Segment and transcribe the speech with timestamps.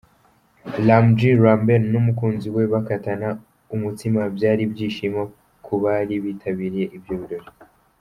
[0.87, 3.27] Lam G Lambert n'umukunzi we bakatana
[3.75, 5.21] umutsimaByari ibyishimo
[5.65, 7.49] kubari bitabiriye ibyo birori.